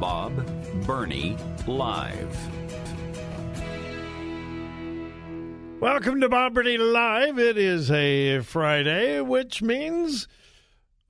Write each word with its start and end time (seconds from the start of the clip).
Bob 0.00 0.46
Burney 0.86 1.36
Live. 1.66 2.36
Welcome 5.80 6.20
to 6.20 6.28
Bob 6.28 6.54
Burney 6.54 6.78
Live. 6.78 7.38
It 7.38 7.58
is 7.58 7.90
a 7.90 8.40
Friday, 8.40 9.20
which 9.20 9.60
means 9.60 10.28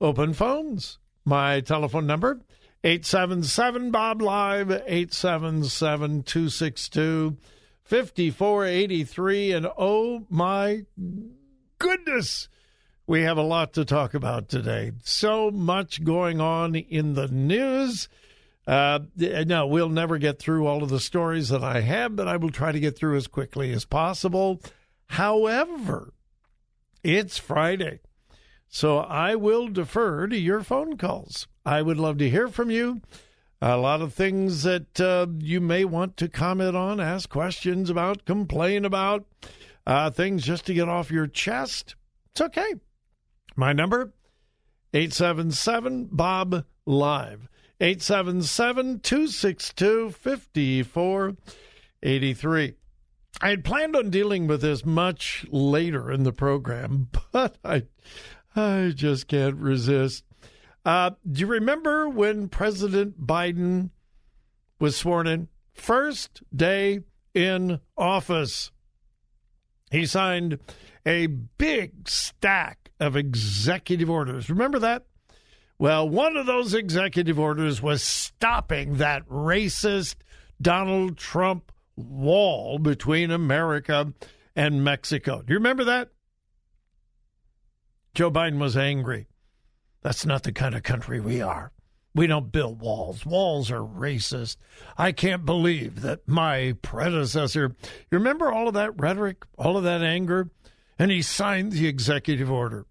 open 0.01 0.33
phones. 0.33 0.97
My 1.23 1.61
telephone 1.61 2.07
number 2.07 2.39
877 2.83 3.91
Bob 3.91 4.21
Live 4.21 4.71
877 4.71 6.23
262 6.23 7.37
5483 7.83 9.51
and 9.51 9.67
oh 9.77 10.25
my 10.29 10.85
goodness 11.77 12.49
we 13.09 13.23
have 13.23 13.37
a 13.37 13.43
lot 13.43 13.73
to 13.73 13.85
talk 13.85 14.13
about 14.13 14.49
today. 14.49 14.91
So 15.03 15.49
much 15.49 16.03
going 16.03 16.39
on 16.39 16.75
in 16.75 17.15
the 17.15 17.27
news. 17.27 18.07
Uh, 18.69 18.99
no, 19.17 19.65
we'll 19.65 19.89
never 19.89 20.19
get 20.19 20.37
through 20.37 20.67
all 20.67 20.83
of 20.83 20.89
the 20.89 20.99
stories 20.99 21.49
that 21.49 21.63
I 21.63 21.81
have, 21.81 22.15
but 22.15 22.27
I 22.27 22.37
will 22.37 22.51
try 22.51 22.71
to 22.71 22.79
get 22.79 22.95
through 22.95 23.17
as 23.17 23.25
quickly 23.25 23.73
as 23.73 23.83
possible. 23.83 24.61
However, 25.07 26.13
it's 27.03 27.39
Friday, 27.39 28.01
so 28.67 28.99
I 28.99 29.33
will 29.33 29.69
defer 29.69 30.27
to 30.27 30.37
your 30.37 30.61
phone 30.61 30.97
calls. 30.97 31.47
I 31.65 31.81
would 31.81 31.97
love 31.97 32.19
to 32.19 32.29
hear 32.29 32.47
from 32.47 32.69
you. 32.69 33.01
A 33.59 33.75
lot 33.75 34.03
of 34.03 34.13
things 34.13 34.61
that 34.61 35.01
uh, 35.01 35.25
you 35.39 35.59
may 35.59 35.83
want 35.83 36.15
to 36.17 36.29
comment 36.29 36.75
on, 36.75 36.99
ask 36.99 37.27
questions 37.27 37.89
about, 37.89 38.23
complain 38.23 38.85
about, 38.85 39.25
uh, 39.87 40.11
things 40.11 40.43
just 40.43 40.67
to 40.67 40.75
get 40.75 40.87
off 40.87 41.09
your 41.09 41.25
chest. 41.25 41.95
It's 42.33 42.41
okay. 42.41 42.75
My 43.55 43.73
number, 43.73 44.13
877 44.93 46.09
Bob 46.11 46.65
Live. 46.85 47.48
877 47.81 48.99
262 48.99 50.11
5483. 50.11 52.73
I 53.41 53.49
had 53.49 53.63
planned 53.63 53.95
on 53.95 54.09
dealing 54.09 54.47
with 54.47 54.61
this 54.61 54.85
much 54.85 55.45
later 55.49 56.11
in 56.11 56.23
the 56.23 56.33
program, 56.33 57.07
but 57.31 57.57
I, 57.63 57.83
I 58.55 58.91
just 58.93 59.27
can't 59.27 59.55
resist. 59.55 60.25
Uh, 60.83 61.11
do 61.29 61.41
you 61.41 61.47
remember 61.47 62.09
when 62.09 62.49
President 62.49 63.25
Biden 63.25 63.91
was 64.79 64.97
sworn 64.97 65.27
in? 65.27 65.47
First 65.73 66.41
day 66.53 66.99
in 67.33 67.79
office. 67.97 68.71
He 69.91 70.05
signed 70.05 70.59
a 71.05 71.27
big 71.27 72.09
stack 72.09 72.91
of 72.99 73.15
executive 73.15 74.09
orders. 74.09 74.49
Remember 74.49 74.79
that? 74.79 75.05
Well, 75.79 76.09
one 76.09 76.35
of 76.35 76.45
those 76.45 76.73
executive 76.73 77.39
orders 77.39 77.81
was 77.81 78.03
stopping 78.03 78.97
that 78.97 79.25
racist 79.29 80.15
Donald 80.61 81.17
Trump 81.17 81.71
wall 81.95 82.77
between 82.79 83.31
America 83.31 84.13
and 84.57 84.83
Mexico. 84.83 85.41
Do 85.41 85.53
you 85.53 85.57
remember 85.57 85.85
that? 85.85 86.09
Joe 88.13 88.29
Biden 88.29 88.59
was 88.59 88.75
angry. 88.75 89.27
That's 90.01 90.25
not 90.25 90.43
the 90.43 90.51
kind 90.51 90.75
of 90.75 90.83
country 90.83 91.21
we 91.21 91.41
are. 91.41 91.71
We 92.13 92.27
don't 92.27 92.51
build 92.51 92.81
walls. 92.81 93.25
Walls 93.25 93.71
are 93.71 93.79
racist. 93.79 94.57
I 94.97 95.13
can't 95.13 95.45
believe 95.45 96.01
that 96.01 96.27
my 96.27 96.75
predecessor, 96.81 97.73
you 98.11 98.17
remember 98.17 98.51
all 98.51 98.67
of 98.67 98.73
that 98.73 98.99
rhetoric, 98.99 99.45
all 99.57 99.77
of 99.77 99.83
that 99.85 100.01
anger? 100.01 100.49
And 100.97 101.09
he 101.09 101.21
signed 101.21 101.71
the 101.71 101.87
executive 101.87 102.51
order. 102.51 102.85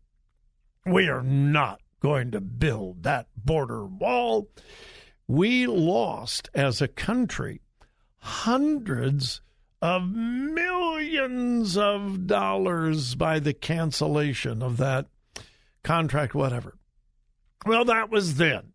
We 0.86 1.08
are 1.08 1.22
not 1.22 1.82
going 2.00 2.30
to 2.32 2.40
build 2.40 3.02
that 3.02 3.26
border 3.36 3.84
wall. 3.84 4.48
We 5.26 5.66
lost 5.66 6.48
as 6.54 6.80
a 6.80 6.88
country 6.88 7.60
hundreds 8.18 9.40
of 9.80 10.08
millions 10.08 11.76
of 11.76 12.26
dollars 12.26 13.14
by 13.14 13.38
the 13.38 13.54
cancellation 13.54 14.62
of 14.62 14.76
that 14.78 15.06
contract, 15.82 16.34
whatever. 16.34 16.76
Well, 17.66 17.84
that 17.84 18.10
was 18.10 18.36
then. 18.36 18.72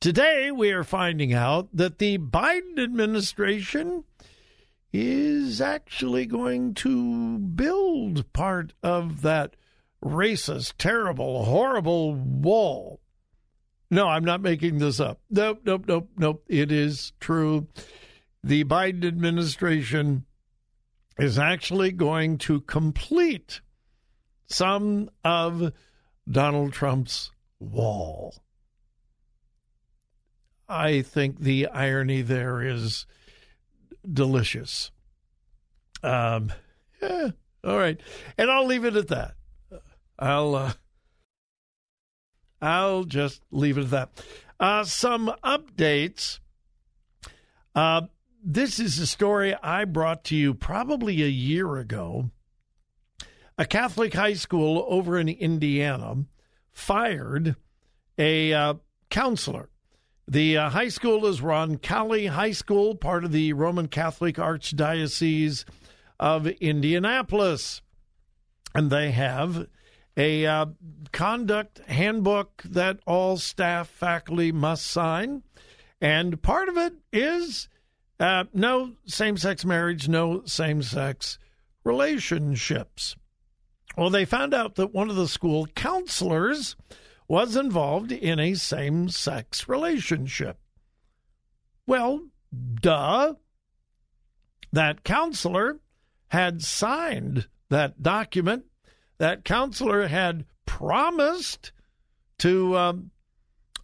Today, 0.00 0.50
we 0.50 0.72
are 0.72 0.84
finding 0.84 1.32
out 1.32 1.68
that 1.72 1.98
the 1.98 2.18
Biden 2.18 2.78
administration 2.78 4.04
is 4.92 5.60
actually 5.60 6.26
going 6.26 6.74
to 6.74 7.38
build 7.38 8.32
part 8.32 8.72
of 8.82 9.22
that 9.22 9.56
racist, 10.04 10.74
terrible, 10.78 11.44
horrible 11.44 12.14
wall. 12.14 13.00
No, 13.90 14.08
I'm 14.08 14.24
not 14.24 14.40
making 14.40 14.78
this 14.78 14.98
up. 15.00 15.20
Nope, 15.30 15.60
nope, 15.64 15.84
nope, 15.86 16.10
nope. 16.16 16.44
It 16.48 16.72
is 16.72 17.12
true. 17.20 17.68
The 18.42 18.64
Biden 18.64 19.04
administration 19.04 20.24
is 21.18 21.38
actually 21.38 21.92
going 21.92 22.38
to 22.38 22.60
complete 22.60 23.60
some 24.46 25.10
of 25.24 25.72
Donald 26.28 26.72
Trump's 26.72 27.30
wall. 27.58 28.34
I 30.68 31.02
think 31.02 31.40
the 31.40 31.68
irony 31.68 32.22
there 32.22 32.60
is 32.60 33.06
delicious. 34.10 34.90
Um, 36.02 36.52
yeah, 37.00 37.30
all 37.64 37.78
right, 37.78 38.00
and 38.36 38.50
I'll 38.50 38.66
leave 38.66 38.84
it 38.84 38.96
at 38.96 39.08
that. 39.08 39.34
I'll 40.18 40.54
uh, 40.54 40.72
I'll 42.60 43.04
just 43.04 43.42
leave 43.50 43.78
it 43.78 43.84
at 43.84 43.90
that. 43.90 44.24
Uh, 44.58 44.84
some 44.84 45.32
updates. 45.44 46.40
Uh, 47.74 48.02
this 48.42 48.78
is 48.80 48.98
a 48.98 49.06
story 49.06 49.54
I 49.62 49.84
brought 49.84 50.24
to 50.24 50.36
you 50.36 50.54
probably 50.54 51.22
a 51.22 51.26
year 51.26 51.76
ago. 51.76 52.30
A 53.58 53.66
Catholic 53.66 54.14
high 54.14 54.34
school 54.34 54.86
over 54.88 55.18
in 55.18 55.28
Indiana 55.28 56.24
fired 56.72 57.56
a 58.18 58.52
uh, 58.52 58.74
counselor. 59.10 59.68
The 60.28 60.58
uh, 60.58 60.70
high 60.70 60.88
school 60.88 61.26
is 61.26 61.40
Roncalli 61.40 62.28
High 62.28 62.52
School, 62.52 62.96
part 62.96 63.24
of 63.24 63.32
the 63.32 63.52
Roman 63.52 63.88
Catholic 63.88 64.36
Archdiocese 64.36 65.64
of 66.18 66.46
Indianapolis. 66.46 67.80
And 68.74 68.90
they 68.90 69.12
have 69.12 69.68
a 70.16 70.46
uh, 70.46 70.66
conduct 71.12 71.78
handbook 71.88 72.62
that 72.64 73.00
all 73.06 73.36
staff 73.36 73.88
faculty 73.88 74.52
must 74.52 74.86
sign. 74.86 75.42
And 76.00 76.42
part 76.42 76.68
of 76.68 76.76
it 76.76 76.94
is 77.12 77.68
uh, 78.18 78.44
no 78.52 78.92
same 79.06 79.36
sex 79.36 79.64
marriage, 79.64 80.08
no 80.08 80.42
same 80.44 80.82
sex 80.82 81.38
relationships. 81.84 83.16
Well, 83.96 84.10
they 84.10 84.24
found 84.24 84.52
out 84.52 84.74
that 84.74 84.92
one 84.92 85.08
of 85.08 85.16
the 85.16 85.28
school 85.28 85.66
counselors 85.74 86.76
was 87.28 87.56
involved 87.56 88.12
in 88.12 88.38
a 88.38 88.54
same 88.54 89.08
sex 89.08 89.68
relationship. 89.68 90.58
Well, 91.86 92.28
duh. 92.80 93.34
That 94.72 95.04
counselor 95.04 95.80
had 96.28 96.62
signed 96.62 97.48
that 97.70 98.02
document. 98.02 98.64
That 99.18 99.44
counselor 99.44 100.08
had 100.08 100.44
promised 100.66 101.72
to 102.38 102.76
um, 102.76 103.10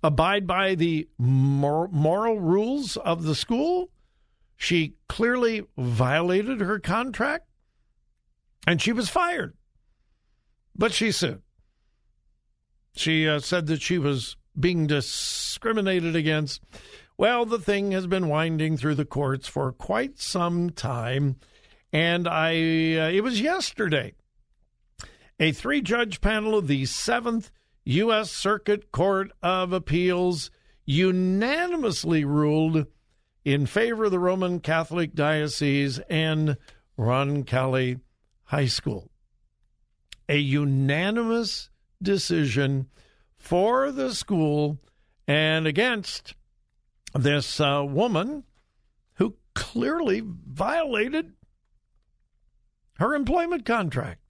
abide 0.03 0.47
by 0.47 0.75
the 0.75 1.09
mor- 1.19 1.89
moral 1.89 2.41
rules 2.41 2.97
of 2.97 3.23
the 3.23 3.35
school. 3.35 3.91
She 4.57 4.95
clearly 5.09 5.63
violated 5.77 6.61
her 6.61 6.79
contract 6.79 7.47
and 8.67 8.81
she 8.81 8.93
was 8.93 9.09
fired. 9.09 9.55
But 10.77 10.93
she 10.93 11.13
sued. 11.13 11.43
She 12.95 13.29
uh, 13.29 13.41
said 13.41 13.67
that 13.67 13.83
she 13.83 13.99
was 13.99 14.37
being 14.59 14.87
discriminated 14.87 16.15
against. 16.15 16.63
Well, 17.17 17.45
the 17.45 17.59
thing 17.59 17.93
has 17.93 18.07
been 18.07 18.29
winding 18.29 18.77
through 18.77 18.97
the 18.97 19.05
courts 19.05 19.49
for 19.49 19.73
quite 19.73 20.19
some 20.19 20.71
time, 20.71 21.37
and 21.93 22.27
I 22.27 22.53
uh, 22.53 23.11
it 23.11 23.23
was 23.23 23.41
yesterday. 23.41 24.15
A 25.41 25.53
three-judge 25.53 26.21
panel 26.21 26.57
of 26.57 26.69
the 26.69 26.85
Seventh 26.85 27.51
U.S. 27.85 28.31
Circuit 28.31 28.93
Court 28.93 29.33
of 29.43 29.73
Appeals 29.73 30.51
unanimously 30.85 32.25
ruled 32.25 32.87
in 33.45 33.67
favor 33.67 34.05
of 34.05 34.11
the 34.11 34.19
Roman 34.19 34.61
Catholic 34.61 35.15
Diocese 35.15 35.99
and 36.09 36.57
Roncalli 36.99 38.01
High 38.45 38.67
School. 38.67 39.11
A 40.29 40.37
unanimous 40.37 41.71
decision 42.01 42.89
for 43.37 43.91
the 43.91 44.15
school 44.15 44.79
and 45.27 45.67
against 45.67 46.35
this 47.15 47.61
uh, 47.61 47.85
woman 47.87 48.45
who 49.15 49.37
clearly 49.55 50.23
violated 50.25 51.33
her 52.99 53.15
employment 53.15 53.65
contract. 53.65 54.22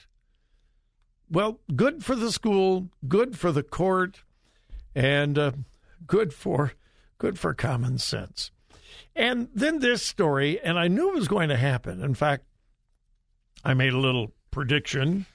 Well, 1.33 1.61
good 1.75 2.05
for 2.05 2.15
the 2.15 2.31
school, 2.31 2.91
good 3.09 3.39
for 3.39 3.51
the 3.51 3.63
court, 3.63 4.23
and 4.95 5.39
uh, 5.39 5.53
good 6.07 6.33
for 6.33 6.73
good 7.19 7.39
for 7.39 7.55
common 7.55 7.99
sense. 7.99 8.51
And 9.17 9.49
then 9.55 9.79
this 9.79 10.03
story, 10.03 10.61
and 10.61 10.79
I 10.79 10.89
knew 10.89 11.11
it 11.11 11.15
was 11.17 11.29
going 11.29 11.49
to 11.49 11.57
happen. 11.57 12.03
In 12.03 12.15
fact, 12.15 12.45
I 13.65 13.75
made 13.75 13.93
a 13.93 13.99
little 13.99 14.33
prediction 14.51 15.27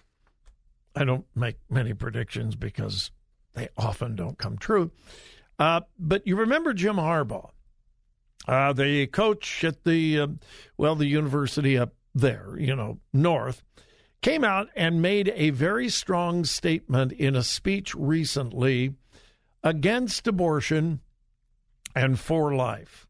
I 0.97 1.03
don't 1.03 1.25
make 1.35 1.57
many 1.69 1.93
predictions 1.93 2.55
because 2.55 3.11
they 3.53 3.69
often 3.77 4.15
don't 4.15 4.37
come 4.37 4.57
true. 4.57 4.89
Uh, 5.59 5.81
but 5.99 6.25
you 6.25 6.35
remember 6.35 6.73
Jim 6.73 6.95
Harbaugh, 6.95 7.51
uh, 8.47 8.73
the 8.73 9.05
coach 9.07 9.63
at 9.63 9.83
the, 9.83 10.19
uh, 10.19 10.27
well, 10.75 10.95
the 10.95 11.05
university 11.05 11.77
up 11.77 11.93
there, 12.15 12.55
you 12.57 12.75
know, 12.75 12.97
north, 13.13 13.63
came 14.21 14.43
out 14.43 14.69
and 14.75 15.01
made 15.01 15.31
a 15.35 15.51
very 15.51 15.89
strong 15.89 16.43
statement 16.43 17.11
in 17.11 17.35
a 17.35 17.43
speech 17.43 17.93
recently 17.95 18.95
against 19.63 20.27
abortion 20.27 21.01
and 21.95 22.19
for 22.19 22.53
life. 22.53 23.07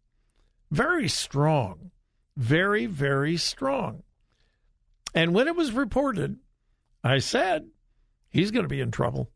Very 0.71 1.07
strong. 1.07 1.91
Very, 2.35 2.85
very 2.85 3.37
strong. 3.37 4.03
And 5.15 5.33
when 5.33 5.47
it 5.47 5.55
was 5.55 5.71
reported, 5.71 6.37
I 7.03 7.19
said, 7.19 7.67
he's 8.29 8.51
going 8.51 8.65
to 8.65 8.69
be 8.69 8.81
in 8.81 8.91
trouble. 8.91 9.31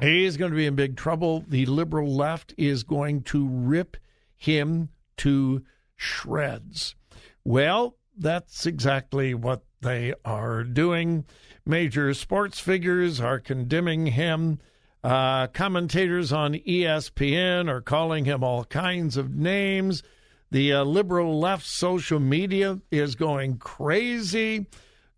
He's 0.00 0.36
going 0.36 0.50
to 0.50 0.56
be 0.56 0.66
in 0.66 0.74
big 0.74 0.96
trouble. 0.96 1.44
The 1.46 1.66
liberal 1.66 2.14
left 2.14 2.54
is 2.58 2.82
going 2.82 3.22
to 3.24 3.46
rip 3.48 3.96
him 4.36 4.88
to 5.18 5.64
shreds. 5.96 6.94
Well, 7.44 7.96
that's 8.16 8.66
exactly 8.66 9.34
what 9.34 9.62
they 9.80 10.14
are 10.24 10.64
doing. 10.64 11.24
Major 11.66 12.14
sports 12.14 12.58
figures 12.58 13.20
are 13.20 13.40
condemning 13.40 14.06
him. 14.06 14.58
Uh, 15.02 15.48
commentators 15.48 16.32
on 16.32 16.54
ESPN 16.54 17.68
are 17.68 17.80
calling 17.80 18.24
him 18.24 18.44
all 18.44 18.64
kinds 18.64 19.16
of 19.16 19.34
names. 19.34 20.02
The 20.50 20.72
uh, 20.72 20.84
liberal 20.84 21.40
left 21.40 21.66
social 21.66 22.20
media 22.20 22.80
is 22.90 23.14
going 23.14 23.58
crazy 23.58 24.66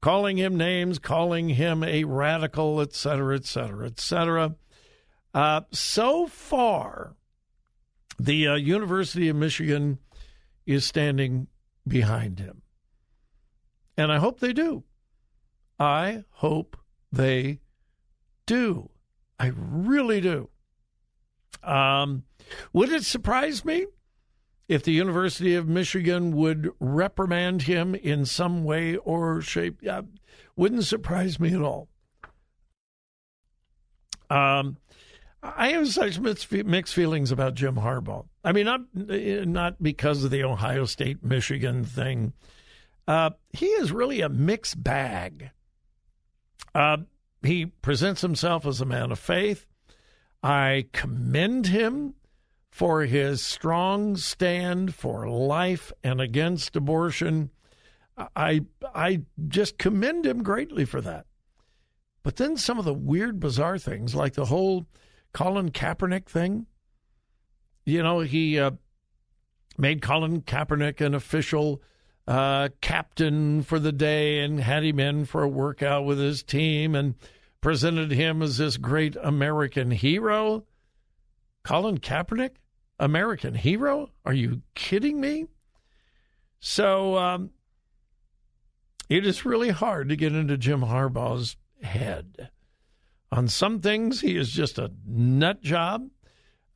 calling 0.05 0.37
him 0.37 0.55
names, 0.55 0.99
calling 0.99 1.49
him 1.49 1.82
a 1.82 2.05
radical, 2.05 2.79
et 2.82 2.93
cetera, 2.93 3.35
et 3.37 3.47
cetera, 3.47 3.87
et 3.87 3.99
cetera. 3.99 4.55
Uh, 5.32 5.62
so 5.70 6.26
far, 6.26 7.17
the 8.19 8.47
uh, 8.47 8.55
University 8.55 9.31
of 9.31 9.37
Michigan 9.37 9.99
is 10.67 10.85
standing 10.85 11.47
behind 11.88 12.38
him. 12.38 12.61
And 13.96 14.11
I 14.12 14.19
hope 14.19 14.41
they 14.41 14.52
do. 14.52 14.85
I 15.79 16.25
hope 16.31 16.76
they 17.12 17.61
do. 18.46 18.91
I 19.38 19.52
really 19.55 20.20
do. 20.20 20.49
Um, 21.62 22.25
would 22.73 22.91
it 22.91 23.05
surprise 23.05 23.64
me 23.64 23.87
if 24.69 24.82
the 24.82 24.93
University 24.93 25.55
of 25.55 25.69
Michigan 25.69 26.35
would 26.37 26.70
reprimand 26.81 27.62
him 27.62 27.94
in 27.94 28.25
some 28.25 28.64
way 28.64 28.96
or 28.96 29.41
shape, 29.41 29.79
yeah, 29.82 30.02
wouldn't 30.56 30.85
surprise 30.85 31.38
me 31.38 31.55
at 31.55 31.61
all. 31.61 31.88
Um, 34.31 34.79
I 35.43 35.73
have 35.73 35.88
such 35.88 36.19
mixed 36.19 36.95
feelings 36.95 37.30
about 37.30 37.54
Jim 37.54 37.76
Harbaugh. 37.76 38.26
I 38.42 38.52
mean, 38.52 38.64
not 38.64 38.80
not 38.95 39.83
because 39.83 40.25
of 40.25 40.30
the 40.30 40.42
Ohio 40.42 40.87
State 40.87 41.23
Michigan 41.23 41.85
thing. 41.85 42.33
Uh, 43.06 43.30
he 43.52 43.66
is 43.66 43.92
really 43.92 44.20
a 44.20 44.28
mixed 44.28 44.82
bag. 44.82 45.50
Uh, 46.75 46.99
he 47.42 47.66
presents 47.66 48.23
himself 48.23 48.66
as 48.66 48.80
a 48.80 48.87
man 48.87 49.12
of 49.12 49.18
faith. 49.18 49.66
I 50.42 50.87
commend 50.92 51.66
him 51.66 52.14
for 52.70 53.02
his 53.02 53.40
strong 53.40 54.16
stand 54.16 54.94
for 54.94 55.28
life 55.28 55.92
and 56.02 56.20
against 56.20 56.75
abortion. 56.76 57.50
I 58.16 58.62
I 58.94 59.23
just 59.49 59.78
commend 59.78 60.26
him 60.26 60.42
greatly 60.42 60.84
for 60.84 61.00
that. 61.00 61.26
But 62.23 62.37
then 62.37 62.56
some 62.56 62.78
of 62.78 62.84
the 62.84 62.94
weird, 62.94 63.38
bizarre 63.38 63.78
things, 63.78 64.14
like 64.14 64.34
the 64.34 64.46
whole 64.46 64.87
Colin 65.32 65.70
Kaepernick 65.70 66.26
thing. 66.26 66.66
You 67.84 68.02
know, 68.02 68.20
he 68.20 68.58
uh, 68.58 68.73
made 69.76 70.00
Colin 70.00 70.40
Kaepernick 70.42 71.00
an 71.00 71.14
official 71.14 71.82
uh, 72.26 72.69
captain 72.81 73.62
for 73.62 73.78
the 73.78 73.93
day 73.93 74.40
and 74.40 74.61
had 74.61 74.85
him 74.85 74.99
in 74.99 75.25
for 75.25 75.43
a 75.43 75.49
workout 75.49 76.04
with 76.04 76.19
his 76.19 76.43
team 76.43 76.95
and 76.95 77.14
presented 77.61 78.11
him 78.11 78.43
as 78.43 78.59
this 78.59 78.76
great 78.76 79.16
American 79.23 79.90
hero. 79.90 80.64
Colin 81.64 81.99
Kaepernick? 81.99 82.57
American 82.99 83.54
hero? 83.54 84.11
Are 84.25 84.33
you 84.33 84.62
kidding 84.75 85.21
me? 85.21 85.47
So 86.61 87.16
um, 87.19 87.50
it 89.09 89.26
is 89.26 89.45
really 89.45 89.71
hard 89.71 90.09
to 90.09 90.16
get 90.16 90.35
into 90.35 90.57
Jim 90.57 90.81
Harbaugh's 90.81 91.57
head. 91.83 92.50
On 93.33 93.49
some 93.49 93.81
things, 93.81 94.21
he 94.21 94.37
is 94.37 94.50
just 94.50 94.78
a 94.78 94.93
nut 95.07 95.61
job. 95.61 96.09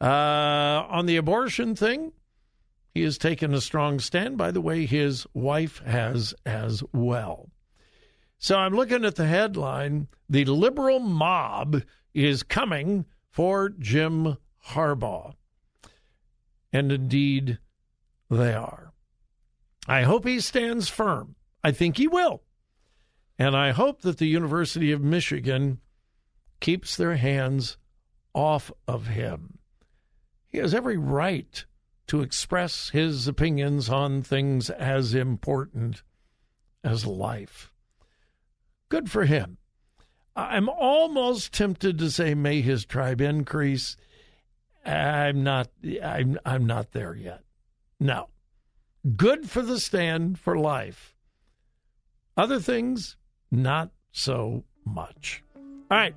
Uh, 0.00 0.84
on 0.88 1.06
the 1.06 1.16
abortion 1.16 1.74
thing, 1.74 2.12
he 2.94 3.02
has 3.02 3.18
taken 3.18 3.54
a 3.54 3.60
strong 3.60 4.00
stand. 4.00 4.36
By 4.36 4.50
the 4.50 4.60
way, 4.60 4.86
his 4.86 5.26
wife 5.34 5.78
has 5.84 6.34
as 6.44 6.82
well. 6.92 7.50
So 8.38 8.56
I'm 8.56 8.74
looking 8.74 9.04
at 9.04 9.16
the 9.16 9.26
headline 9.26 10.08
The 10.28 10.44
liberal 10.44 11.00
mob 11.00 11.82
is 12.14 12.42
coming 12.42 13.06
for 13.30 13.68
Jim 13.68 14.36
Harbaugh. 14.68 15.34
And 16.72 16.92
indeed, 16.92 17.58
they 18.30 18.52
are. 18.52 18.92
I 19.86 20.02
hope 20.02 20.26
he 20.26 20.40
stands 20.40 20.88
firm. 20.88 21.34
I 21.64 21.72
think 21.72 21.96
he 21.96 22.06
will. 22.06 22.42
And 23.38 23.56
I 23.56 23.70
hope 23.70 24.02
that 24.02 24.18
the 24.18 24.26
University 24.26 24.92
of 24.92 25.00
Michigan 25.00 25.80
keeps 26.60 26.96
their 26.96 27.16
hands 27.16 27.78
off 28.34 28.70
of 28.86 29.06
him. 29.06 29.58
He 30.46 30.58
has 30.58 30.74
every 30.74 30.96
right 30.96 31.64
to 32.08 32.20
express 32.22 32.90
his 32.90 33.28
opinions 33.28 33.88
on 33.88 34.22
things 34.22 34.68
as 34.70 35.14
important 35.14 36.02
as 36.82 37.06
life. 37.06 37.72
Good 38.88 39.10
for 39.10 39.24
him. 39.24 39.58
I'm 40.34 40.68
almost 40.68 41.52
tempted 41.52 41.98
to 41.98 42.10
say, 42.10 42.34
may 42.34 42.60
his 42.60 42.84
tribe 42.84 43.20
increase. 43.20 43.96
I'm 44.84 45.42
not. 45.42 45.68
I'm. 46.02 46.38
I'm 46.46 46.64
not 46.66 46.92
there 46.92 47.14
yet. 47.14 47.42
No. 48.00 48.28
Good 49.16 49.50
for 49.50 49.62
the 49.62 49.80
stand 49.80 50.38
for 50.38 50.56
life. 50.56 51.16
Other 52.36 52.60
things, 52.60 53.16
not 53.50 53.90
so 54.12 54.64
much. 54.84 55.42
All 55.90 55.98
right. 55.98 56.14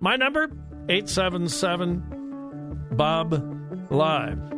My 0.00 0.16
number, 0.16 0.44
877 0.88 2.86
Bob 2.92 3.90
Live. 3.90 4.53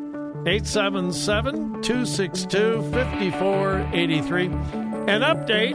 877 0.47 1.83
262 1.83 2.83
5483. 2.93 4.45
An 4.45 5.23
update 5.23 5.75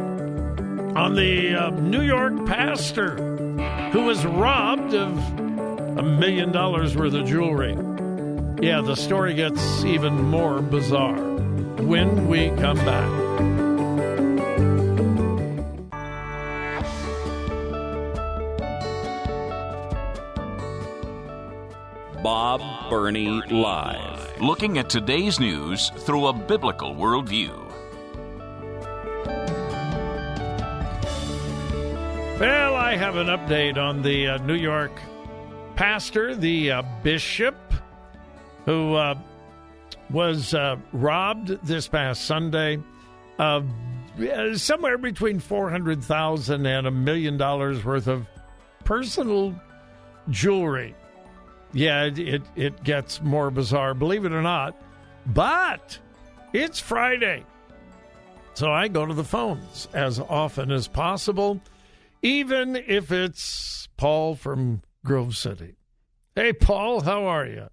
on 0.95 1.15
the 1.15 1.55
uh, 1.55 1.69
New 1.71 2.01
York 2.01 2.45
pastor 2.45 3.17
who 3.91 4.05
was 4.05 4.25
robbed 4.25 4.93
of 4.93 5.17
a 5.97 6.03
million 6.03 6.53
dollars 6.53 6.95
worth 6.95 7.13
of 7.13 7.25
jewelry. 7.27 7.73
Yeah, 8.65 8.79
the 8.79 8.95
story 8.95 9.33
gets 9.33 9.83
even 9.83 10.13
more 10.13 10.61
bizarre 10.61 11.19
when 11.19 12.29
we 12.29 12.49
come 12.51 12.77
back. 12.77 13.30
Bob 22.23 22.61
Burney 22.89 23.41
Live. 23.49 24.39
Looking 24.39 24.77
at 24.77 24.89
today's 24.89 25.39
news 25.39 25.89
through 25.97 26.27
a 26.27 26.33
biblical 26.33 26.93
worldview. 26.93 27.49
Well, 32.39 32.75
I 32.75 32.95
have 32.95 33.15
an 33.15 33.27
update 33.27 33.77
on 33.77 34.03
the 34.03 34.27
uh, 34.27 34.37
New 34.39 34.55
York 34.55 34.91
pastor, 35.75 36.35
the 36.35 36.71
uh, 36.71 36.83
bishop, 37.01 37.55
who 38.65 38.93
uh, 38.93 39.15
was 40.11 40.53
uh, 40.53 40.77
robbed 40.93 41.47
this 41.63 41.87
past 41.87 42.25
Sunday 42.25 42.79
of 43.39 43.65
uh, 44.19 44.55
somewhere 44.57 44.99
between 44.99 45.39
four 45.39 45.71
hundred 45.71 46.03
thousand 46.03 46.67
and 46.67 46.85
a 46.85 46.91
million 46.91 47.37
dollars 47.37 47.83
worth 47.83 48.07
of 48.07 48.27
personal 48.83 49.55
jewelry. 50.29 50.95
Yeah, 51.73 52.03
it, 52.05 52.19
it, 52.19 52.41
it 52.55 52.83
gets 52.83 53.21
more 53.21 53.49
bizarre, 53.49 53.93
believe 53.93 54.25
it 54.25 54.33
or 54.33 54.41
not. 54.41 54.75
But 55.25 55.97
it's 56.53 56.79
Friday. 56.79 57.45
So 58.53 58.71
I 58.71 58.87
go 58.89 59.05
to 59.05 59.13
the 59.13 59.23
phones 59.23 59.87
as 59.93 60.19
often 60.19 60.71
as 60.71 60.87
possible, 60.87 61.61
even 62.21 62.75
if 62.75 63.11
it's 63.11 63.87
Paul 63.95 64.35
from 64.35 64.81
Grove 65.05 65.37
City. 65.37 65.75
Hey, 66.35 66.53
Paul, 66.53 67.01
how 67.01 67.25
are 67.25 67.45
you? 67.45 67.67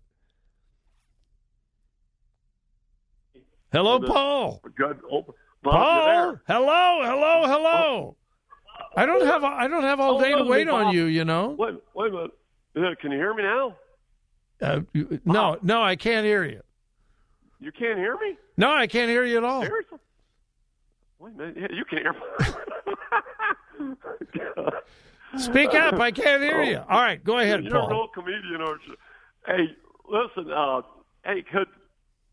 Hello, 3.73 4.01
Paul. 4.01 4.63
Good. 4.77 5.01
Oh, 5.11 5.27
Paul, 5.63 6.39
hello, 6.47 7.01
hello, 7.03 7.47
hello. 7.47 8.17
I 8.97 9.05
don't 9.05 9.23
oh, 9.23 9.27
have 9.27 9.45
I 9.45 9.69
don't 9.69 9.83
have 9.83 10.01
all 10.01 10.17
Oh, 10.17 10.21
day 10.21 10.33
to 10.35 10.45
wait 10.45 10.69
on 10.69 10.95
you. 10.95 11.05
You 11.05 11.25
know. 11.25 11.55
Wait, 11.59 11.75
wait 11.95 12.13
a 12.13 12.29
minute. 12.75 13.01
Can 13.01 13.11
you 13.13 13.19
hear 13.19 13.35
me 13.35 13.43
now? 13.43 13.77
Uh, 14.61 14.81
no, 15.25 15.57
no, 15.63 15.83
I 15.83 15.97
can't 15.97 16.25
hear 16.27 16.45
you. 16.45 16.61
You 17.61 17.73
can't 17.73 17.99
hear 17.99 18.15
me? 18.17 18.37
No, 18.57 18.71
I 18.73 18.87
can't 18.87 19.09
hear 19.11 19.25
you 19.25 19.39
at 19.39 19.45
all. 19.45 19.63
Seriously? 19.63 19.99
Wait 21.19 21.35
a 21.35 21.37
minute. 21.37 21.57
Yeah, 21.59 21.67
you 21.77 21.85
can 21.85 21.99
hear 21.99 22.13
me. 22.13 23.97
Speak 25.39 25.75
up. 25.75 25.95
I 25.95 26.11
can't 26.11 26.43
hear 26.43 26.63
you. 26.63 26.79
All 26.79 27.01
right, 27.01 27.23
go 27.23 27.39
ahead, 27.39 27.65
You're 27.65 27.77
a 27.77 27.81
Paul. 27.81 27.91
real 27.91 28.09
comedian, 28.15 28.61
aren't 28.61 28.81
you? 28.87 28.97
Hey, 29.47 29.77
listen. 30.09 30.51
Uh, 30.53 30.83
hey, 31.25 31.43
could 31.51 31.69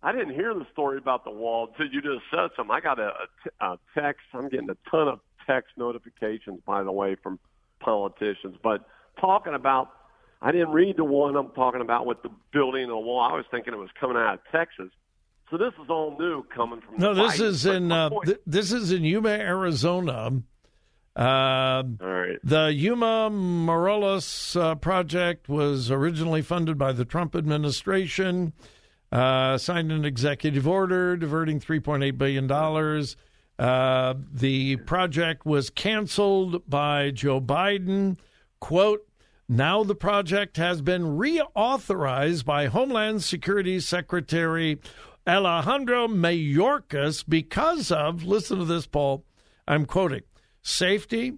I 0.04 0.12
didn't 0.12 0.36
hear 0.36 0.54
the 0.54 0.68
story 0.72 0.98
about 1.00 1.24
the 1.24 1.32
wall 1.32 1.68
until 1.72 1.92
you 1.92 2.00
just 2.02 2.24
said 2.32 2.50
something. 2.56 2.74
I 2.76 2.80
got 2.80 3.00
a, 3.00 3.08
a, 3.08 3.28
t- 3.44 3.50
a 3.60 3.78
text. 4.00 4.22
I'm 4.34 4.50
getting 4.50 4.70
a 4.70 4.78
ton 4.90 5.08
of 5.08 5.20
text 5.48 5.72
notifications, 5.78 6.60
by 6.66 6.84
the 6.84 6.92
way, 6.92 7.16
from 7.16 7.40
politicians. 7.80 8.56
But 8.64 8.88
talking 9.20 9.56
about, 9.56 9.90
I 10.42 10.52
didn't 10.52 10.72
read 10.72 10.98
the 10.98 11.04
one 11.04 11.36
I'm 11.36 11.50
talking 11.52 11.82
about 11.82 12.06
with 12.06 12.22
the 12.22 12.30
building 12.52 12.84
and 12.84 12.92
the 12.92 12.98
wall. 12.98 13.22
I 13.22 13.36
was 13.36 13.46
thinking 13.50 13.74
it 13.74 13.78
was 13.78 13.90
coming 14.00 14.18
out 14.18 14.36
of 14.36 14.40
Texas. 14.52 14.90
So 15.50 15.58
this 15.58 15.74
is 15.82 15.90
all 15.90 16.16
new 16.20 16.44
coming 16.56 16.82
from. 16.82 16.98
No, 16.98 17.14
this 17.14 17.38
Biden. 17.38 17.46
is 17.46 17.66
in 17.66 17.92
uh, 17.92 18.10
th- 18.26 18.40
this 18.46 18.72
is 18.72 18.92
in 18.92 19.04
Yuma, 19.04 19.30
Arizona. 19.30 20.42
Uh, 21.18 21.84
all 22.02 22.08
right. 22.08 22.38
the 22.44 22.74
Yuma 22.74 23.30
Morelos 23.30 24.56
uh, 24.58 24.76
project 24.76 25.48
was 25.48 25.90
originally 25.90 26.42
funded 26.42 26.78
by 26.78 26.92
the 26.92 27.06
Trump 27.06 27.36
administration. 27.36 28.52
Uh, 29.14 29.58
signed 29.58 29.94
an 29.94 30.04
executive 30.04 30.68
order 30.68 31.16
diverting 31.16 31.62
$3.8 31.62 32.18
billion. 32.18 32.52
Uh, 33.58 34.14
the 34.34 34.76
project 34.78 35.46
was 35.46 35.70
canceled 35.70 36.68
by 36.70 37.12
Joe 37.12 37.40
Biden. 37.40 38.18
Quote, 38.60 39.08
now 39.48 39.84
the 39.84 39.96
project 39.96 40.58
has 40.58 40.82
been 40.82 41.18
reauthorized 41.18 42.46
by 42.46 42.68
Homeland 42.68 43.24
Security 43.24 43.80
Secretary 43.80 44.80
Alejandro 45.28 46.08
Mayorkas 46.08 47.24
because 47.28 47.92
of, 47.92 48.24
listen 48.24 48.60
to 48.60 48.66
this, 48.66 48.86
Paul, 48.88 49.24
I'm 49.68 49.86
quoting, 49.86 50.22
safety 50.62 51.34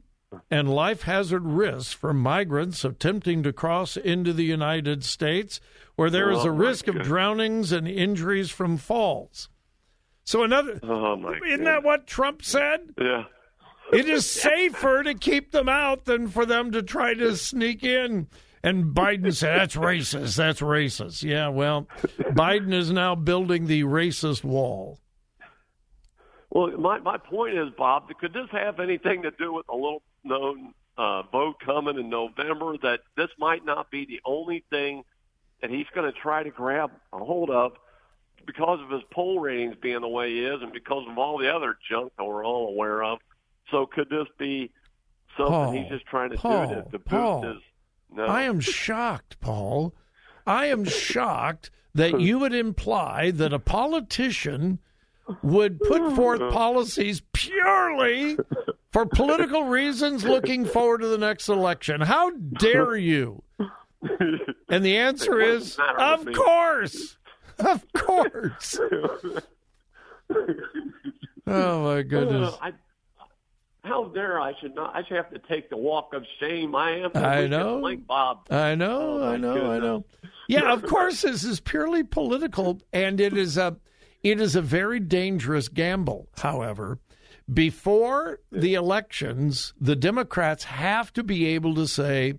and 0.51 0.69
life 0.69 1.03
hazard 1.03 1.45
risks 1.45 1.93
for 1.93 2.13
migrants 2.13 2.83
attempting 2.83 3.43
to 3.43 3.53
cross 3.53 3.95
into 3.95 4.33
the 4.33 4.43
United 4.43 5.03
States, 5.05 5.61
where 5.95 6.09
there 6.09 6.29
is 6.31 6.39
Oh, 6.39 6.47
a 6.49 6.51
risk 6.51 6.87
of 6.89 7.01
drownings 7.01 7.71
and 7.71 7.87
injuries 7.87 8.51
from 8.51 8.75
falls. 8.77 9.47
So, 10.25 10.43
another, 10.43 10.79
Oh 10.83 11.15
my. 11.15 11.29
isn't 11.29 11.39
goodness. 11.43 11.65
that 11.65 11.83
what 11.83 12.05
Trump 12.07 12.43
said? 12.43 12.81
Yeah. 12.99 13.23
It 13.91 14.07
is 14.07 14.29
safer 14.29 15.03
to 15.03 15.13
keep 15.13 15.51
them 15.51 15.69
out 15.69 16.05
than 16.05 16.27
for 16.27 16.45
them 16.45 16.71
to 16.71 16.83
try 16.83 17.13
to 17.13 17.35
sneak 17.37 17.83
in. 17.83 18.27
And 18.63 18.93
Biden 18.93 19.33
said, 19.33 19.59
that's 19.59 19.75
racist. 19.75 20.35
That's 20.35 20.61
racist. 20.61 21.23
Yeah, 21.23 21.49
well, 21.49 21.87
Biden 22.19 22.73
is 22.73 22.91
now 22.91 23.15
building 23.15 23.67
the 23.67 23.83
racist 23.83 24.43
wall. 24.43 24.99
Well, 26.49 26.71
my 26.77 26.99
my 26.99 27.17
point 27.17 27.57
is, 27.57 27.69
Bob, 27.77 28.09
could 28.19 28.33
this 28.33 28.49
have 28.51 28.79
anything 28.79 29.21
to 29.23 29.31
do 29.31 29.53
with 29.53 29.67
a 29.69 29.75
little 29.75 30.01
known 30.23 30.73
uh, 30.97 31.23
vote 31.23 31.55
coming 31.63 31.97
in 31.97 32.09
November? 32.09 32.77
That 32.81 33.01
this 33.15 33.29
might 33.37 33.63
not 33.63 33.91
be 33.91 34.05
the 34.05 34.21
only 34.25 34.63
thing 34.69 35.03
that 35.61 35.69
he's 35.69 35.87
going 35.93 36.11
to 36.11 36.19
try 36.19 36.43
to 36.43 36.49
grab 36.49 36.91
a 37.13 37.19
hold 37.19 37.49
of 37.49 37.73
because 38.45 38.79
of 38.81 38.89
his 38.89 39.01
poll 39.11 39.39
ratings 39.39 39.75
being 39.81 40.01
the 40.01 40.07
way 40.07 40.31
he 40.31 40.45
is, 40.45 40.61
and 40.61 40.71
because 40.73 41.05
of 41.09 41.17
all 41.17 41.37
the 41.37 41.53
other 41.53 41.77
junk 41.89 42.11
that 42.17 42.23
we're 42.23 42.45
all 42.45 42.69
aware 42.69 43.03
of. 43.03 43.19
So, 43.71 43.85
could 43.85 44.09
this 44.09 44.27
be 44.37 44.71
something 45.37 45.53
Paul, 45.53 45.71
he's 45.71 45.89
just 45.89 46.05
trying 46.05 46.31
to 46.31 46.37
Paul, 46.37 46.67
do 46.67 46.75
to, 46.75 46.81
to 46.83 46.99
boost 46.99 47.05
Paul. 47.05 47.41
his? 47.43 47.61
No, 48.11 48.25
I 48.25 48.43
am 48.43 48.59
shocked, 48.59 49.39
Paul. 49.41 49.93
I 50.45 50.67
am 50.67 50.85
shocked 50.85 51.69
that 51.93 52.19
you 52.21 52.39
would 52.39 52.53
imply 52.53 53.31
that 53.31 53.53
a 53.53 53.59
politician 53.59 54.79
would 55.43 55.79
put 55.81 56.11
forth 56.15 56.39
policies 56.53 57.21
purely 57.33 58.37
for 58.91 59.05
political 59.05 59.63
reasons 59.65 60.23
looking 60.23 60.65
forward 60.65 61.01
to 61.01 61.07
the 61.07 61.17
next 61.17 61.49
election. 61.49 62.01
How 62.01 62.31
dare 62.31 62.95
you? 62.95 63.43
And 64.69 64.85
the 64.85 64.97
answer 64.97 65.41
It 65.41 65.49
is, 65.49 65.77
wouldn't 65.77 65.97
matter 65.97 66.23
to 66.23 66.29
of 66.29 66.35
course. 66.35 67.17
Of 67.59 67.85
course. 67.93 68.79
Oh, 71.47 71.83
my 71.83 72.01
goodness. 72.03 72.53
Uh, 72.53 72.57
I, 72.61 72.73
how 73.87 74.05
dare 74.05 74.39
I 74.39 74.53
should 74.59 74.75
not? 74.75 74.95
I 74.95 75.03
should 75.03 75.17
have 75.17 75.29
to 75.31 75.39
take 75.39 75.69
the 75.69 75.77
walk 75.77 76.13
of 76.13 76.23
shame. 76.39 76.75
I 76.75 76.97
am. 76.99 77.11
I 77.15 77.47
know. 77.47 77.79
link, 77.79 78.05
Bob. 78.05 78.47
I 78.51 78.75
know, 78.75 79.19
Oh, 79.21 79.29
I 79.29 79.37
know, 79.37 79.71
I 79.71 79.79
know. 79.79 80.05
Yeah, 80.47 80.71
of 80.73 80.83
course, 80.93 81.21
this 81.23 81.43
is 81.43 81.59
purely 81.59 82.03
political, 82.03 82.79
and 82.93 83.19
it 83.19 83.35
is 83.37 83.57
a 83.57 83.77
it 84.23 84.39
is 84.41 84.55
a 84.55 84.61
very 84.61 84.99
dangerous 84.99 85.67
gamble. 85.69 86.27
However, 86.37 86.99
before 87.53 88.39
the 88.51 88.73
elections, 88.75 89.73
the 89.79 89.95
Democrats 89.95 90.65
have 90.65 91.13
to 91.13 91.23
be 91.23 91.45
able 91.47 91.75
to 91.75 91.87
say 91.87 92.33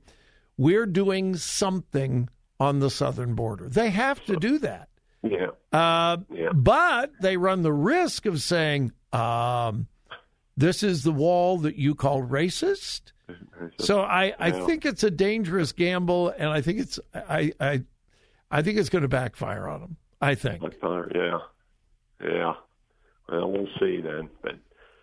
we're 0.57 0.87
doing 0.87 1.35
something 1.37 2.29
on 2.61 2.81
the 2.81 2.91
southern 2.91 3.35
border. 3.35 3.69
They 3.69 3.91
have 3.91 4.25
to 4.27 4.37
do 4.37 4.59
that. 4.59 4.89
Yeah. 5.23 5.49
Uh, 5.73 6.19
Yeah. 6.31 6.51
But 6.53 7.13
they 7.21 7.37
run 7.37 7.63
the 7.63 7.73
risk 7.73 8.27
of 8.27 8.41
saying, 8.43 8.93
um, 9.13 9.87
this 10.59 10.83
is 10.83 11.05
the 11.05 11.13
wall 11.13 11.59
that 11.59 11.77
you 11.77 11.95
call 11.95 12.23
racist. 12.23 13.13
So 13.79 14.01
I, 14.01 14.35
I 14.39 14.51
think 14.51 14.85
it's 14.85 15.05
a 15.05 15.11
dangerous 15.11 15.73
gamble, 15.73 16.31
and 16.31 16.49
I 16.49 16.61
think 16.61 16.81
it's 16.81 16.99
I 17.15 17.53
I, 17.61 17.83
I 18.51 18.63
think 18.63 18.79
it's 18.79 18.89
going 18.89 19.03
to 19.03 19.09
backfire 19.09 19.69
on 19.69 19.83
him. 19.83 19.97
I 20.21 20.35
think. 20.35 20.63
Backfire, 20.63 21.11
yeah, 21.15 21.39
yeah. 22.29 22.55
Well, 23.29 23.53
we'll 23.53 23.69
see 23.79 24.01
then. 24.01 24.31
But 24.43 24.57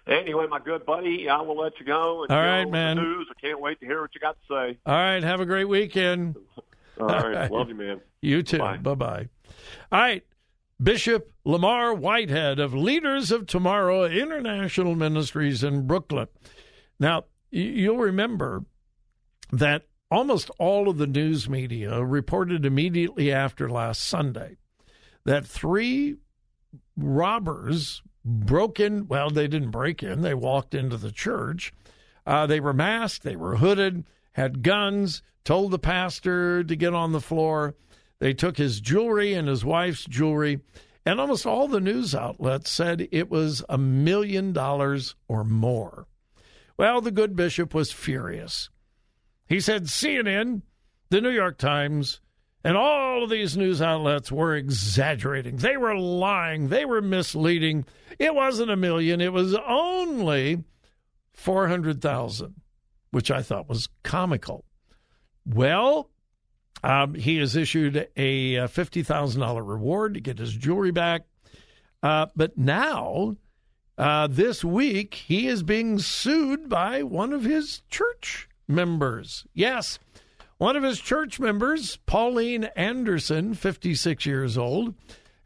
anyway, 0.08 0.48
my 0.48 0.60
good 0.60 0.86
buddy, 0.86 1.30
I 1.30 1.40
will 1.42 1.58
let 1.58 1.80
you 1.80 1.86
go. 1.86 2.24
And 2.24 2.32
All 2.32 2.42
right, 2.42 2.70
man. 2.70 2.98
News. 2.98 3.28
I 3.30 3.40
can't 3.40 3.62
wait 3.62 3.80
to 3.80 3.86
hear 3.86 4.02
what 4.02 4.14
you 4.14 4.20
got 4.20 4.36
to 4.36 4.48
say. 4.50 4.78
All 4.86 4.94
right, 4.94 5.24
have 5.24 5.40
a 5.40 5.46
great 5.46 5.70
weekend. 5.70 6.36
All 7.00 7.08
right, 7.08 7.50
love 7.52 7.70
you, 7.70 7.76
man. 7.76 8.02
You 8.22 8.44
too. 8.44 8.58
Bye 8.58 8.78
bye. 8.78 9.30
All 9.92 10.00
right. 10.00 10.24
Bishop 10.82 11.32
Lamar 11.46 11.94
Whitehead 11.94 12.60
of 12.60 12.74
Leaders 12.74 13.32
of 13.32 13.48
Tomorrow 13.48 14.06
International 14.06 14.94
Ministries 14.96 15.64
in 15.64 15.88
Brooklyn. 15.88 16.28
Now, 17.00 17.26
you'll 17.50 17.98
remember 17.98 18.66
that 19.52 19.84
almost 20.12 20.50
all 20.60 20.90
of 20.90 20.98
the 20.98 21.08
news 21.08 21.48
media 21.48 22.04
reported 22.04 22.66
immediately 22.66 23.32
after 23.32 23.70
last 23.70 24.04
Sunday 24.04 24.58
that 25.24 25.48
three 25.48 26.18
robbers 26.98 28.02
broke 28.26 28.80
in. 28.80 29.08
Well, 29.08 29.30
they 29.30 29.48
didn't 29.48 29.72
break 29.72 30.04
in, 30.04 30.22
they 30.22 30.34
walked 30.34 30.74
into 30.74 30.98
the 30.98 31.12
church. 31.12 31.74
Uh, 32.26 32.48
they 32.48 32.60
were 32.60 32.74
masked, 32.74 33.24
they 33.24 33.36
were 33.36 33.58
hooded, 33.58 34.04
had 34.34 34.62
guns, 34.64 35.22
told 35.46 35.72
the 35.72 35.80
pastor 35.80 36.64
to 36.64 36.76
get 36.76 36.94
on 36.94 37.12
the 37.12 37.22
floor. 37.22 37.76
They 38.20 38.34
took 38.34 38.58
his 38.58 38.80
jewelry 38.80 39.34
and 39.34 39.48
his 39.48 39.66
wife's 39.66 40.06
jewelry, 40.06 40.62
and 41.06 41.20
almost 41.20 41.46
all 41.46 41.68
the 41.68 41.82
news 41.82 42.16
outlets 42.16 42.70
said 42.70 43.08
it 43.12 43.30
was 43.30 43.64
a 43.70 43.78
million 43.78 44.54
dollars 44.54 45.16
or 45.28 45.44
more. 45.44 46.08
Well, 46.78 47.02
the 47.02 47.12
good 47.12 47.36
bishop 47.36 47.74
was 47.74 47.92
furious. 47.92 48.70
He 49.48 49.60
said 49.60 49.86
CNN, 49.86 50.64
the 51.10 51.22
New 51.22 51.30
York 51.30 51.58
Times, 51.58 52.20
and 52.64 52.76
all 52.76 53.24
of 53.24 53.30
these 53.30 53.56
news 53.56 53.82
outlets 53.82 54.32
were 54.32 54.56
exaggerating. 54.56 55.58
They 55.58 55.78
were 55.78 55.96
lying. 55.96 56.70
They 56.70 56.84
were 56.84 57.02
misleading. 57.02 57.86
It 58.18 58.34
wasn't 58.34 58.72
a 58.72 58.76
million, 58.76 59.22
it 59.22 59.32
was 59.32 59.54
only 59.68 60.64
400,000, 61.34 62.56
which 63.12 63.30
I 63.30 63.44
thought 63.44 63.70
was 63.70 63.88
comical. 64.04 64.66
Well, 65.46 66.10
um, 66.86 67.16
he 67.16 67.38
has 67.38 67.56
issued 67.56 68.08
a 68.16 68.58
$50,000 68.58 69.68
reward 69.68 70.14
to 70.14 70.20
get 70.20 70.38
his 70.38 70.54
jewelry 70.54 70.92
back. 70.92 71.24
Uh, 72.04 72.28
but 72.36 72.60
now 72.60 73.38
uh, 73.98 74.28
this 74.28 74.64
week, 74.64 75.16
he 75.16 75.48
is 75.48 75.64
being 75.64 75.98
sued 75.98 76.70
by 76.70 77.02
one 77.02 77.34
of 77.34 77.44
his 77.44 77.82
church 77.90 78.48
members. 78.68 79.48
Yes, 79.52 79.98
one 80.60 80.76
of 80.76 80.84
his 80.84 81.00
church 81.00 81.40
members, 81.40 81.98
Pauline 82.06 82.66
Anderson, 82.76 83.56
56 83.56 84.24
years 84.28 84.56
old, 84.56 84.94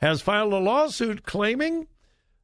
has 0.02 0.22
filed 0.22 0.52
a 0.52 0.58
lawsuit 0.58 1.24
claiming 1.24 1.88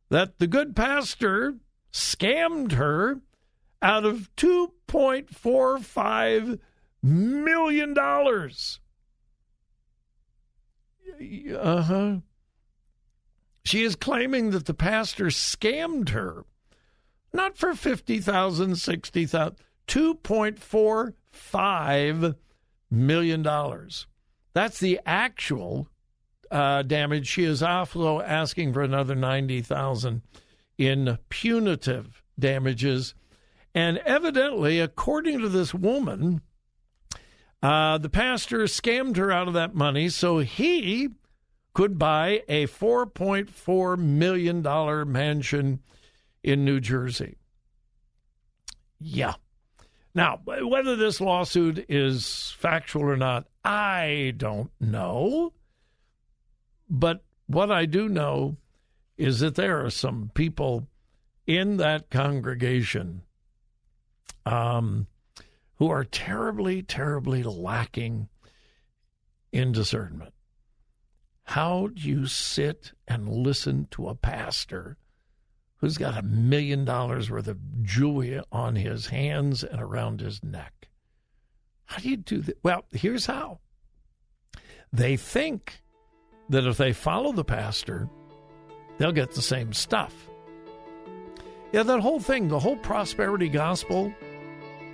that 0.09 0.39
the 0.39 0.47
good 0.47 0.73
pastor 0.73 1.55
scammed 1.91 2.71
her 2.71 3.19
out 3.81 4.05
of 4.05 4.33
$2.45 4.37 6.59
million. 7.03 7.93
Uh 11.21 11.81
huh. 11.81 12.17
She 13.63 13.83
is 13.83 13.95
claiming 13.95 14.51
that 14.51 14.65
the 14.65 14.73
pastor 14.73 15.25
scammed 15.25 16.09
her, 16.09 16.45
not 17.33 17.57
for 17.57 17.73
50,000, 17.73 18.75
60,000, 18.75 19.55
2.45 19.87 22.35
million 22.91 23.41
dollars. 23.41 24.07
That's 24.53 24.79
the 24.79 24.99
actual 25.05 25.87
uh, 26.51 26.83
damage. 26.83 27.27
She 27.27 27.43
is 27.43 27.61
also 27.61 28.21
asking 28.21 28.73
for 28.73 28.81
another 28.81 29.15
90,000 29.15 30.21
in 30.77 31.17
punitive 31.29 32.23
damages. 32.39 33.13
And 33.73 33.97
evidently, 33.99 34.79
according 34.79 35.41
to 35.41 35.49
this 35.49 35.73
woman, 35.73 36.41
uh, 37.61 37.97
the 37.97 38.09
pastor 38.09 38.59
scammed 38.59 39.17
her 39.17 39.31
out 39.31 39.47
of 39.47 39.53
that 39.53 39.75
money, 39.75 40.09
so 40.09 40.39
he 40.39 41.09
could 41.73 41.99
buy 41.99 42.41
a 42.47 42.67
$4.4 42.67 43.97
million 43.97 45.11
mansion 45.11 45.79
in 46.43 46.63
New 46.63 46.79
Jersey. 46.79 47.37
Yeah. 48.99 49.33
Now, 50.13 50.39
whether 50.45 50.95
this 50.95 51.19
lawsuit 51.19 51.85
is 51.89 52.55
factual 52.57 53.03
or 53.03 53.17
not, 53.17 53.47
I 53.65 54.33
don't 54.37 54.71
know. 54.79 55.51
But 56.89 57.23
what 57.47 57.71
I 57.71 57.85
do 57.85 58.07
know 58.07 58.55
is 59.17 59.39
that 59.39 59.55
there 59.55 59.83
are 59.83 59.89
some 59.89 60.31
people 60.33 60.87
in 61.45 61.77
that 61.77 62.09
congregation 62.09 63.23
um, 64.45 65.07
who 65.77 65.89
are 65.89 66.03
terribly, 66.03 66.81
terribly 66.81 67.43
lacking 67.43 68.29
in 69.51 69.71
discernment. 69.71 70.33
How 71.43 71.87
do 71.87 72.01
you 72.01 72.25
sit 72.25 72.93
and 73.07 73.29
listen 73.29 73.87
to 73.91 74.07
a 74.07 74.15
pastor 74.15 74.97
who's 75.77 75.97
got 75.97 76.17
a 76.17 76.23
million 76.23 76.85
dollars 76.85 77.29
worth 77.29 77.47
of 77.47 77.83
jewelry 77.83 78.41
on 78.51 78.75
his 78.75 79.07
hands 79.07 79.63
and 79.63 79.81
around 79.81 80.21
his 80.21 80.43
neck? 80.43 80.89
How 81.85 81.99
do 81.99 82.09
you 82.09 82.17
do 82.17 82.41
that? 82.41 82.57
Well, 82.63 82.85
here's 82.91 83.27
how. 83.27 83.59
They 84.91 85.17
think 85.17 85.81
that 86.49 86.65
if 86.65 86.77
they 86.77 86.93
follow 86.93 87.31
the 87.31 87.43
pastor, 87.43 88.09
they'll 88.97 89.11
get 89.11 89.31
the 89.33 89.41
same 89.41 89.73
stuff. 89.73 90.29
Yeah, 91.71 91.83
that 91.83 91.99
whole 91.99 92.19
thing, 92.19 92.47
the 92.47 92.59
whole 92.59 92.77
prosperity 92.77 93.49
gospel, 93.49 94.13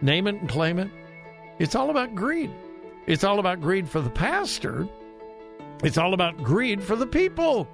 name 0.02 0.28
it 0.28 0.36
and 0.36 0.50
claim 0.50 0.80
it, 0.80 0.90
it's 1.60 1.76
all 1.76 1.90
about 1.90 2.16
greed. 2.16 2.52
It's 3.08 3.24
all 3.24 3.40
about 3.40 3.62
greed 3.62 3.90
for 3.90 4.02
the 4.02 4.10
pastor 4.10 4.88
it's 5.84 5.98
all 5.98 6.14
about 6.14 6.38
greed 6.44 6.84
for 6.84 6.96
the 6.96 7.08
people. 7.08 7.68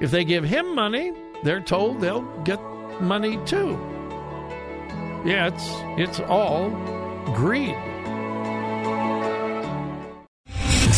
If 0.00 0.10
they 0.10 0.24
give 0.24 0.42
him 0.42 0.74
money, 0.74 1.12
they're 1.44 1.60
told 1.60 2.00
they'll 2.00 2.22
get 2.42 2.60
money 3.00 3.38
too. 3.46 3.78
Yeah, 5.24 5.46
it's 5.46 5.68
it's 6.00 6.20
all 6.20 6.70
greed. 7.32 7.76